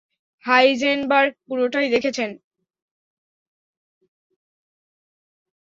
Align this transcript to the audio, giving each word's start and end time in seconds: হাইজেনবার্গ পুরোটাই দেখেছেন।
হাইজেনবার্গ 0.45 1.31
পুরোটাই 1.47 1.87
দেখেছেন। 1.91 2.29